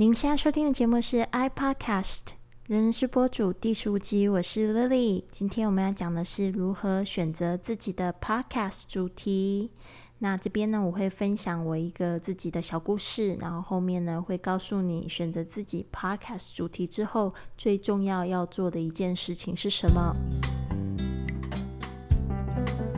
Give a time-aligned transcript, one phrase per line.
[0.00, 2.20] 您现在收听的节目是 iPodcast，
[2.66, 5.24] 人人是播主第十五集，我是 Lily。
[5.30, 9.70] 今天我们要讲的是如何选择自己的 Podcast 主题。
[10.20, 20.16] 那这边呢，我会分享我一个自己的小故事，然后后面呢会告诉你选择自己 Podcast 主题之后，最重要要做的一件事情是什么。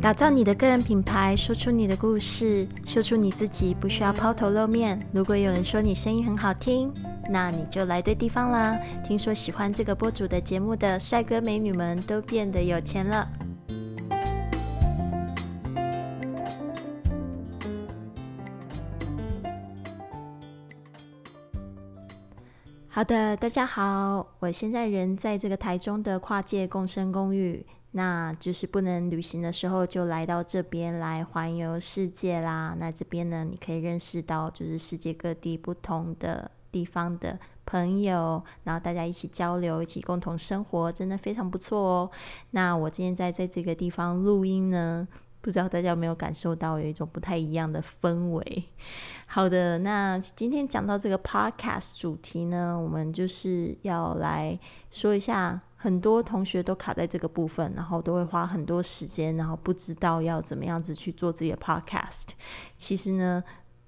[0.00, 4.98] 打造你的个人品牌，说出你的故事，秀出你自己，不需要抛头露面。
[5.12, 6.90] 如果有人说你声音很好听，
[7.28, 8.80] 那你就来对地方啦。
[9.06, 13.28] 听说喜欢这个播主的节目的帅哥美女们都变得有钱了。
[22.88, 27.66] 好的，大家好，我现在人在这个台中的跨界共生公寓。
[27.92, 32.76] 那就是不能旅行的时候，就来到这边来环游世界啦。
[32.78, 42.10] 那这边呢，你可以认识到就是世界各地不同的地方的朋友，然后大家一起交流，一起共同生活，真的非常不错哦。
[42.52, 45.06] 那我今天在在这个地方录音呢，
[45.40, 48.64] 不知道大家有没有感受到有一种不太一样的氛围。
[49.26, 54.58] 好的，那今天讲到这个 podcast 主题呢，我们就是要来
[54.90, 55.60] 说一下。
[55.82, 62.26] 很多同学都卡在这个部分，然后都会花很多时间，然后不知道要怎么样子去做自己的 podcast。
[62.76, 63.42] 其实呢，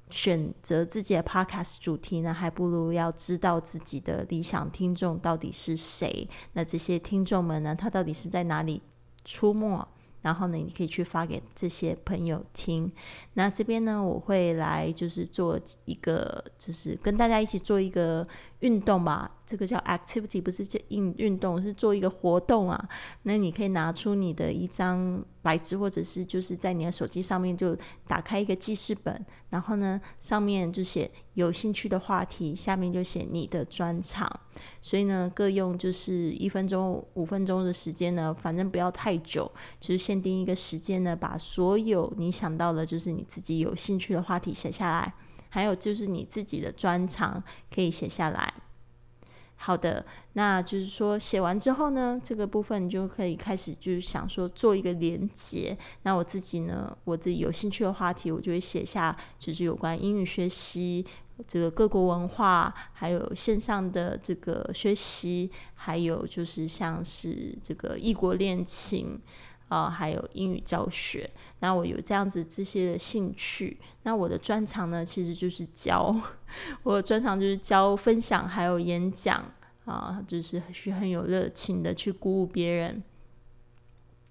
[0.09, 6.27] 选择自己的 podcast 主题呢，还不如要知道自己的理想听众到底是谁。
[6.55, 8.81] 那这些听众们呢，他到底是在哪里
[9.23, 9.87] 出没？
[10.23, 12.91] 然后呢，你可以去发给这些朋友听。
[13.35, 18.27] 那这边呢，我会来就是做一个，就是跟大家一起做一个
[18.63, 19.31] 运动吧。
[19.45, 22.89] 这个叫 activity，不是叫运运动，是做一个活动啊。
[23.25, 34.41] 那你可以拿出你的一张白纸，或者是就是在你的手机上面就打开一个记事本，然后呢上面就写有兴趣的话题，下面就写你的专长。
[34.81, 45.13] 所以呢，各用就是一分钟、五分钟的时间呢，反正不要太久，就是限定一个时间呢，把所有你想到的，就是你自己有兴趣的话题写下来，
[45.53, 48.55] 还有就是你自己的专长可以写下来。
[49.57, 55.77] 好的，那就是说写完之后呢，这个部分你就可以开始就是想说做一个连接。
[56.05, 61.07] 那我自己呢，我自己有兴趣的话题，我就会写下，就是有关英语学习、
[61.47, 69.21] 这个各国文化，还有线上的这个学习，还有就是像是这个异国恋情。
[69.73, 73.79] 啊，还有英语教学，那我有这样子这些的兴趣。
[74.03, 76.15] 那我的专长呢，其实就是教，
[76.85, 79.43] 我的专长就是教、分享，还有演讲
[79.87, 83.03] 啊，就是去很有热情的去鼓舞别人。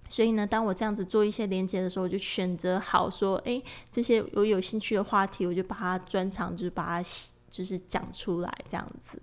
[0.08, 3.60] 所以呢，当我这样子做一些连接的时候，我就选择好说，哎，
[3.90, 7.08] 这些我有兴趣的话题，我就把它专长，就是把它
[7.50, 9.20] 就是讲出来这样子。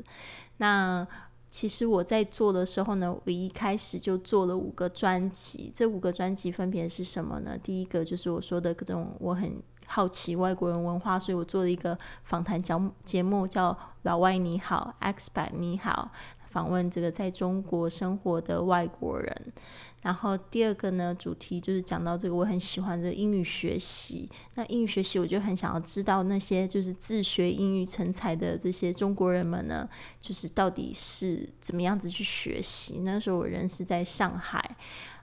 [0.58, 1.08] 那
[1.50, 5.72] 其实我在做的时候呢，我一开始就做了五个专辑。
[5.74, 7.58] 这五个专辑分别是什么呢？
[7.62, 13.72] 第一个就是我说的各种我很好奇外国人文化，所以我做了一个访谈节目节目，叫
[14.04, 16.12] 《老外你好》X 百你好。
[16.50, 19.54] 访问这个在中国生活的外国人，
[20.02, 24.30] 然后第二个呢，主题就是讲到这个我很喜欢的英语学习。
[24.56, 29.88] 那英语学习，我就很想要知道那些就是自学英语成才的这些中国人们呢，
[30.22, 33.00] 就是到底是怎么样子去学习。
[33.00, 34.78] 那时候我人是在上海，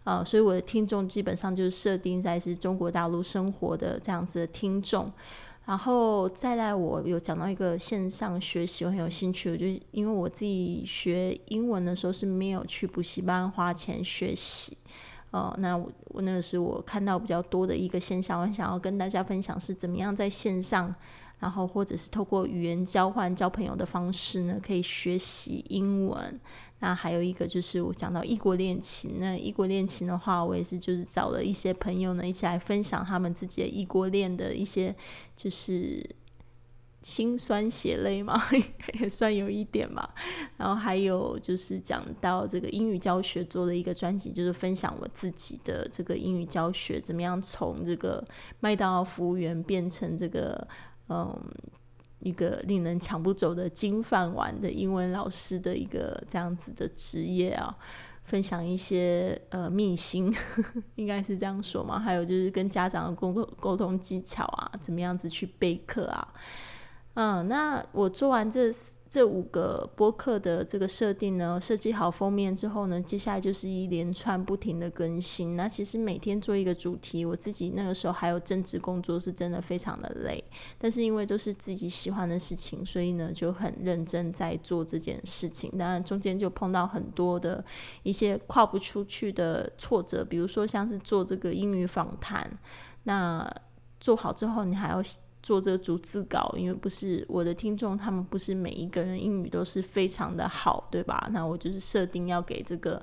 [0.05, 5.11] 呃，所以我的听众基本上就是设定在是中国大陆生活的这样子的听众。
[5.67, 9.51] 然后再来，我有讲到一个线上学习，我很有兴趣。
[9.51, 14.79] 我就因为我自己学英文的时候是没有去补习班花钱学习，
[15.33, 20.95] 呃，那我我那个是我看到比较多的一个现象，我想要跟大家分享是怎么样在线上，
[21.39, 26.41] 然后或者是透过语言交换交朋友的方式呢，可以学习英文。
[26.79, 34.95] 那还有一个就是我讲到异国恋情，那异国恋情的话，我也是就是找了一些朋友呢，一起来分享他们自己的异国恋的一些
[35.35, 36.05] 就是
[37.01, 38.39] 心酸血泪嘛，
[39.01, 40.07] 也算有一点嘛。
[40.59, 48.23] 然后还有就是讲到这个英语教学做了一个专辑，就是分享我自己的这个英语教学怎么样从这个
[48.61, 50.69] 麦当劳服务员变成这个
[51.09, 51.39] 嗯。
[52.21, 57.77] 一个令人抢不走的金饭碗的英文老师的一个这样子的职业啊，
[58.25, 60.35] 分享一些呃秘辛，
[60.97, 62.01] 应该是这样说嘛？
[62.01, 66.27] 还有就是跟家长的沟沟通技巧啊，怎么样子去备课啊？
[67.17, 68.71] 嗯，那我做完这
[69.09, 75.57] 这五个播客的这个设定呢，设计好封面之后呢，接下来就是一连串不停的更新。
[75.57, 80.45] 那其实每天做一个主题，我自己那个时候还有正职工作，是真的非常的累。
[80.77, 85.71] 但是因为都是自己喜欢的事情，所以呢就很认真在做这件事情。
[85.79, 87.65] 当然中间就碰到很多的
[88.03, 92.59] 一些跨不出去的挫折，比如说像是做这个英语访谈，
[93.05, 93.51] 那
[93.99, 95.03] 做好之后你还要。
[95.47, 101.29] 做这个逐字稿，因为不是我的听众，他们不是每一个人英语都是非常的好，对吧？
[101.31, 103.01] 那我就是设定要给这个，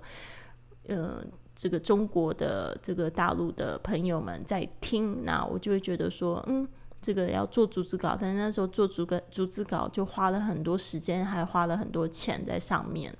[0.89, 1.23] 呃，
[1.55, 6.67] 这个中国的这个大陆的朋友们在听，那我就会觉得说，嗯，
[7.01, 13.15] 这个要做逐字稿，但是那时候做逐个逐字稿就花了很多时间，还花了很多钱在上面。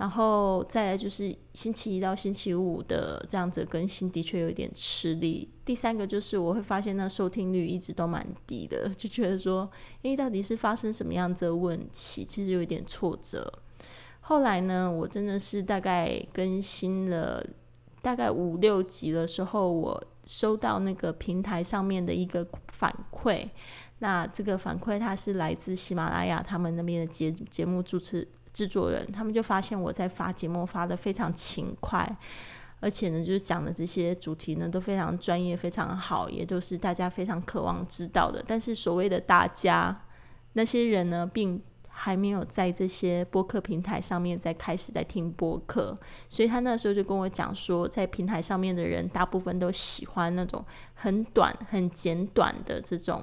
[0.00, 5.46] 然后再来就是星期一到星期五的这样子更新，的确有点吃力。
[5.62, 9.70] 第三个就是我会发现那收听率一直都蛮低的，就觉得说，
[10.00, 12.24] 诶，到底是发生什么样子的问题？
[12.24, 13.52] 其实有一点挫折。
[14.22, 17.44] 后来呢，我真的是大概更新了
[18.00, 23.46] 大概五六集的时候，我收到那个平台上面的一个反馈。
[23.98, 28.26] 那这个反馈它是来自喜马拉雅他们那边的节节目主持。
[28.52, 32.16] 制作人他们就发现我在发节目发的非常勤快，
[32.80, 38.42] 而且呢，就是讲的这些主题呢都非常专业、非常好，也都是大家非常渴望知道的。
[38.46, 40.04] 但是所谓的大家
[40.54, 45.96] 那些人呢，并还没有在这些播客平台上面在开始在听播客，
[46.28, 50.64] 所以他那时候就跟我讲说，在平台上面的人大部分都喜欢那种
[50.94, 53.22] 很短、很简短的这种。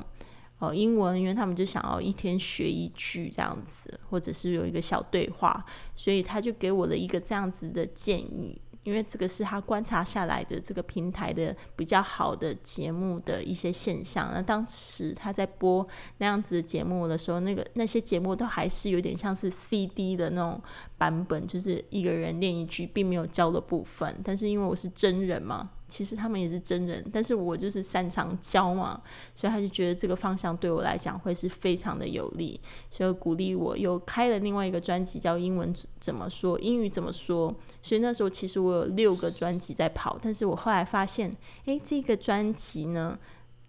[0.59, 5.65] 哦，英文，因为他们就想要一天学一句这样子，或者是有一个小对话，
[5.95, 8.59] 所以他就给我了一个这样子的建议。
[8.83, 14.31] 因为这个是他观察下来的这个平台的比较好的节目的一些现象。
[14.33, 15.86] 那当时他在播
[16.19, 20.62] 那样子的节目的时候，那个那些节目都还是有点像是 CD 的那种
[20.98, 24.18] 版本，就是一个人练一句，并没有教的部分。
[24.24, 25.69] 但是因为我是真人嘛。
[25.88, 29.01] 其实他们也是真人，但是我就是擅长教嘛，
[29.34, 32.60] 所以他就觉得这个方向对我来讲会是非常的有利，
[32.92, 37.56] 所以鼓励我又开了另外一个专辑，叫英文怎么说，英语怎么说。
[37.81, 41.34] 所以那时候其实我有六个专辑在跑，但是我后来发现，
[41.66, 43.18] 诶，这个专辑呢，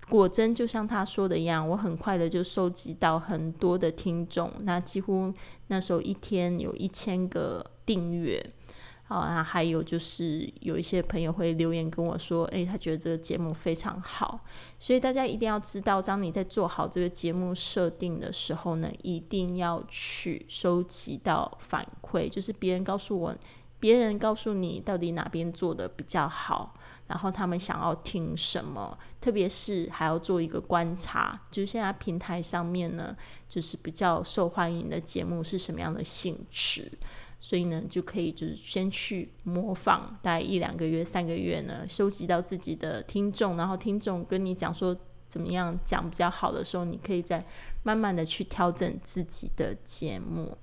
[0.09, 5.33] 果真就像他说的一样，我很快的就收集到很多的听众，那几乎
[5.69, 8.45] 那时候一天有一千个订阅。
[9.09, 14.45] 好，那还有就是有一些朋友会留言跟我说，诶，他觉得这个节目非常好，
[14.79, 23.35] 所以大家一定要知道，当你在做好这个节目设定的时候呢，一定要去收集到反馈，就是别人告诉我，
[23.81, 26.75] 别人告诉你到底哪边做的比较好，
[27.07, 33.17] 然后他们想要听什么，特别是还要做一个观察，就是现在平台上面呢，
[33.49, 36.93] 就是比较受欢迎的节目是什么样的性质。
[37.41, 44.97] 所以呢，就可以就是先去模仿，大概一两个月、三个月呢，收集到自己的听众，然后听众跟你讲说
[45.29, 47.45] 怎么样讲比较好的时候，你可以再
[47.83, 50.57] 慢慢的去调整自己的节目。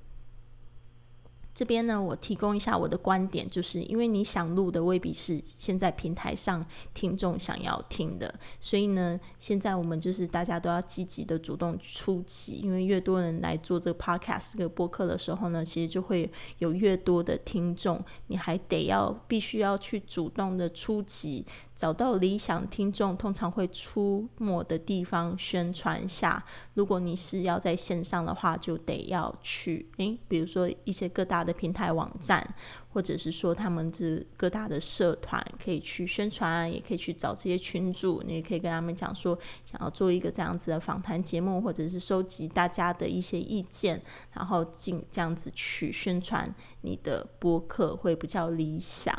[1.55, 6.63] 这边呢，我提供一下我的观点，就是因为你想录的未必是现在平台上
[6.93, 21.45] 听众想要听的，所以呢，现在我们就是大家都要积极的主动出击，因为越多人来做这个 podcast 这个播客的时候呢，其实就会有越多的听众，你还得要必须要去主动的出击。
[21.73, 26.41] 找到理想听众，通常会出没的地方宣传下。
[26.73, 32.45] 如果你是要在线上的话，就得要去诶，比如说一些各大的平台网站，
[32.91, 44.01] 或者是说他们这各大的社团，可以去宣传，也可以去找这些群主，你也可以跟他们讲说，想要做一个这样子的访谈节目，或者是收集大家的一些意见，
[44.33, 49.15] 然后进这样子去宣传你的播客会比较理想。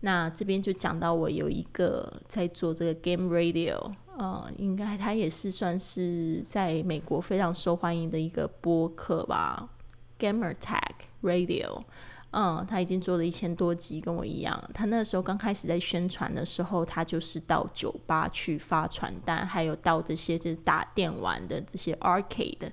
[0.00, 9.68] 那这边就讲到我有一个在做这个 Game Radio，呃，应该它也是算是在美国非常受欢迎的一个播客吧
[10.18, 10.80] ，Gamer Tag
[11.22, 11.84] Radio，
[12.30, 14.62] 嗯，他已经做了一千多集，跟我一样。
[14.74, 22.72] 他那时候刚开始在宣传的时候，他就是到酒吧去发传单，还有到这些就是打电玩的这些 Arcade。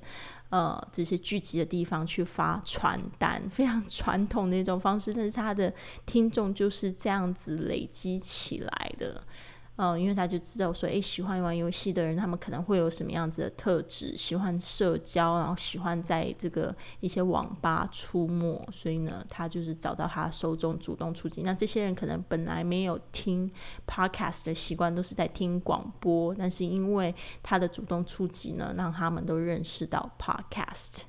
[0.52, 5.74] 呃，这些聚集的地方去发传单，非常传统的一种方式，但是他的
[6.06, 9.22] 听众就是这样子累积起来的。
[9.78, 21.42] 嗯，因为他就知道说，诶，喜欢玩游戏的人，他们可能会有什么样子的特质，喜欢社交，然后喜欢在这个一些网吧出没，所以呢，他就是找到他受众，主动出击。
[21.42, 23.52] 那这些人可能本来没有听
[23.86, 27.14] podcast 的习惯，都是在听广播，但是因为
[27.44, 31.02] 他的主动出击呢，让他们都认识到 podcast。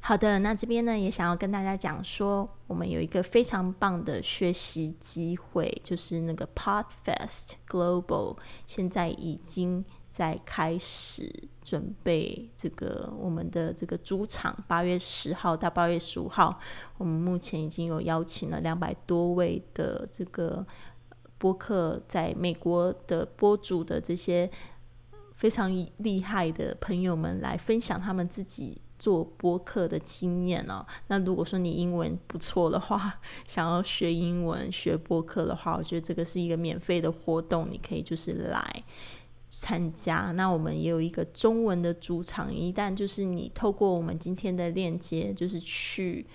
[0.00, 16.58] 好的，那这边呢也想要跟大家讲说，我们有一个非常棒的学习机会，就是那个 Podfest Global，现在已经在开始准备这个我们的这个主场，八月十号到八月十五号，
[16.96, 20.64] 我们目前已经有邀请了两百多位的这个
[21.36, 24.50] 播客，在美国的播主的这些
[25.34, 28.80] 非常厉害的朋友们来分享他们自己。
[28.98, 38.84] 做播客的经验哦，那如果说你英文不错的话， 想要学英文学播客的话，我觉得这个是一个免费的活动，你可以就是来
[39.48, 40.32] 参加。
[40.32, 46.26] 那我们也有一个中文的主场，一旦就是你透过我们今天的链接，就是去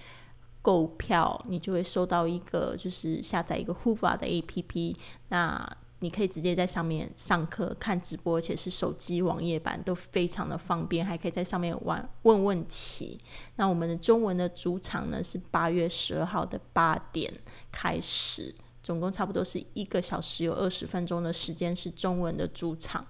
[0.61, 4.95] 购票，你就会收到一个就是下载一个 Hoova 的 APP，
[5.27, 5.77] 那。
[6.03, 13.17] 你可以直接在上面上课、看直播，而且是手机网页版都非常的方便，还可以在上面玩问问题。
[13.55, 17.33] 那我们的中文的主场呢是八月十二号的八点
[17.71, 23.07] 开始，总共差不多是一个小时，有二十分钟的时间是中文的主场。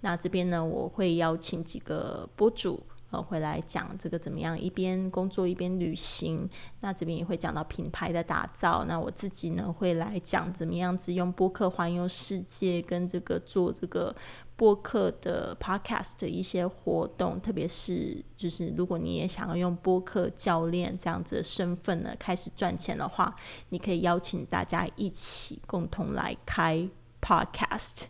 [0.00, 2.82] 那这边呢，我会邀请几个博主。
[3.10, 4.58] 呃，会来讲这个怎么样？
[4.58, 6.48] 一边工作一边旅行。
[6.80, 8.84] 那这边也会讲到品牌的打造。
[8.84, 14.14] 那我自己呢，会来讲怎么样子用播客环游世界，跟这个做这个
[14.54, 17.40] 播客的 podcast 的一些活动。
[17.40, 23.34] 特别是，就是如果你也想要用播客教练这样子的身份呢，开始赚钱的话，
[23.70, 26.88] 你可以邀请大家一起共同来开
[27.20, 28.04] podcast。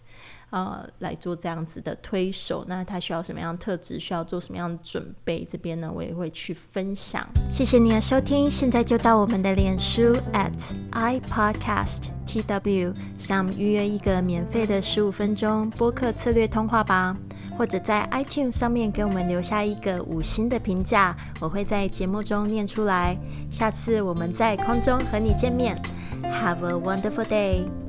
[0.50, 4.00] 呃，来做这样子的推手，那他需要什么样的特质？
[4.00, 5.44] 需要做什么样的准备？
[5.44, 7.24] 这边呢，我也会去分享。
[7.48, 17.16] 谢谢你的收听，现在就到我们的脸书 at i podcast tw 上预约一个免费的十五分钟播客策略通话吧，
[17.56, 23.16] 或者在 iTunes 上面给我们留下一个五星的评价，我会在节目中念出来。
[23.52, 25.80] 下次我们在空中和你见面
[26.24, 27.79] ，Have a wonderful day。